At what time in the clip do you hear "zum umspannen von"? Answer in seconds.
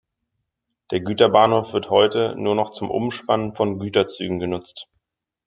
2.71-3.77